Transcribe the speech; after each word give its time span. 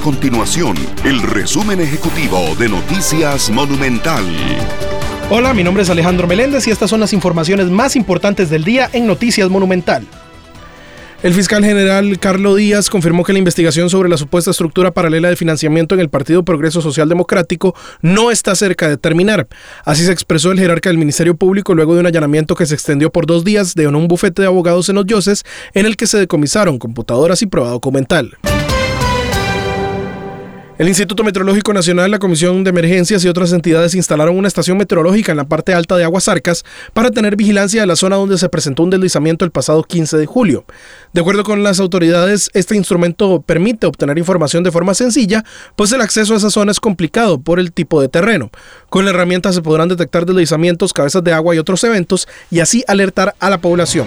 continuación 0.00 0.76
el 1.04 1.20
resumen 1.22 1.80
ejecutivo 1.80 2.54
de 2.58 2.68
Noticias 2.68 3.50
Monumental. 3.50 4.24
Hola, 5.28 5.52
mi 5.52 5.62
nombre 5.62 5.82
es 5.82 5.90
Alejandro 5.90 6.26
Meléndez 6.26 6.66
y 6.66 6.70
estas 6.70 6.90
son 6.90 7.00
las 7.00 7.12
informaciones 7.12 7.66
más 7.66 7.96
importantes 7.96 8.50
del 8.50 8.64
día 8.64 8.88
en 8.92 9.06
Noticias 9.06 9.48
Monumental. 9.50 10.06
El 11.22 11.34
fiscal 11.34 11.62
general 11.62 12.18
Carlos 12.18 12.56
Díaz 12.56 12.88
confirmó 12.88 13.24
que 13.24 13.34
la 13.34 13.38
investigación 13.38 13.90
sobre 13.90 14.08
la 14.08 14.16
supuesta 14.16 14.52
estructura 14.52 14.90
paralela 14.90 15.28
de 15.28 15.36
financiamiento 15.36 15.94
en 15.94 16.00
el 16.00 16.08
Partido 16.08 16.44
Progreso 16.44 16.80
Social 16.80 17.10
Democrático 17.10 17.74
no 18.00 18.30
está 18.30 18.54
cerca 18.54 18.88
de 18.88 18.96
terminar. 18.96 19.46
Así 19.84 20.02
se 20.04 20.12
expresó 20.12 20.50
el 20.50 20.58
jerarca 20.58 20.88
del 20.88 20.98
Ministerio 20.98 21.36
Público 21.36 21.74
luego 21.74 21.94
de 21.94 22.00
un 22.00 22.06
allanamiento 22.06 22.54
que 22.54 22.64
se 22.64 22.74
extendió 22.74 23.12
por 23.12 23.26
dos 23.26 23.44
días 23.44 23.74
de 23.74 23.86
un 23.86 24.08
bufete 24.08 24.40
de 24.40 24.48
abogados 24.48 24.88
en 24.88 24.94
los 24.94 25.04
Yoses 25.04 25.44
en 25.74 25.84
el 25.84 25.98
que 25.98 26.06
se 26.06 26.18
decomisaron 26.18 26.78
computadoras 26.78 27.42
y 27.42 27.46
prueba 27.46 27.68
documental. 27.68 28.38
El 30.80 30.88
Instituto 30.88 31.22
Meteorológico 31.22 31.74
Nacional, 31.74 32.10
la 32.10 32.18
Comisión 32.18 32.64
de 32.64 32.70
Emergencias 32.70 33.22
y 33.22 33.28
otras 33.28 33.52
entidades 33.52 33.94
instalaron 33.94 34.38
una 34.38 34.48
estación 34.48 34.78
meteorológica 34.78 35.30
en 35.30 35.36
la 35.36 35.44
parte 35.44 35.74
alta 35.74 35.94
de 35.98 36.04
Aguas 36.04 36.26
Arcas 36.26 36.64
para 36.94 37.10
tener 37.10 37.36
vigilancia 37.36 37.82
de 37.82 37.86
la 37.86 37.96
zona 37.96 38.16
donde 38.16 38.38
se 38.38 38.48
presentó 38.48 38.84
un 38.84 38.88
deslizamiento 38.88 39.44
el 39.44 39.50
pasado 39.50 39.82
15 39.82 40.16
de 40.16 40.24
julio. 40.24 40.64
De 41.12 41.20
acuerdo 41.20 41.44
con 41.44 41.62
las 41.62 41.80
autoridades, 41.80 42.48
este 42.54 42.76
instrumento 42.76 43.42
permite 43.42 43.86
obtener 43.86 44.16
información 44.16 44.64
de 44.64 44.72
forma 44.72 44.94
sencilla, 44.94 45.44
pues 45.76 45.92
el 45.92 46.00
acceso 46.00 46.32
a 46.32 46.38
esa 46.38 46.48
zona 46.48 46.72
es 46.72 46.80
complicado 46.80 47.38
por 47.38 47.60
el 47.60 47.72
tipo 47.72 48.00
de 48.00 48.08
terreno. 48.08 48.50
Con 48.88 49.04
la 49.04 49.10
herramienta 49.10 49.52
se 49.52 49.60
podrán 49.60 49.90
detectar 49.90 50.24
deslizamientos, 50.24 50.94
cabezas 50.94 51.22
de 51.22 51.34
agua 51.34 51.54
y 51.54 51.58
otros 51.58 51.84
eventos 51.84 52.26
y 52.50 52.60
así 52.60 52.84
alertar 52.88 53.34
a 53.38 53.50
la 53.50 53.58
población. 53.58 54.06